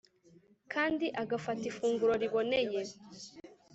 [0.73, 2.81] kandi agafata ifunguro riboneye